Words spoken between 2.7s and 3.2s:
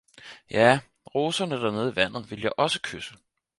kysse